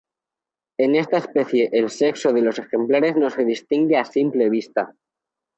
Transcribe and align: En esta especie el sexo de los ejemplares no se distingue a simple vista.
En 0.79 0.95
esta 0.95 1.17
especie 1.17 1.69
el 1.73 1.91
sexo 1.91 2.33
de 2.33 2.41
los 2.41 2.57
ejemplares 2.57 3.15
no 3.15 3.29
se 3.29 3.45
distingue 3.45 3.97
a 3.97 4.03
simple 4.05 4.49
vista. 4.49 4.95